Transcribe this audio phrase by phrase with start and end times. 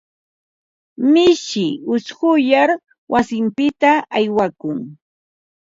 [1.11, 2.69] Mishi ushquyar
[3.11, 4.77] wasinpita aywakun.